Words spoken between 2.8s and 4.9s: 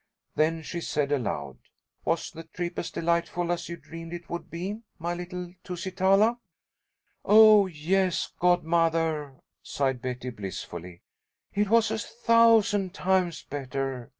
delightful as you dreamed it would be,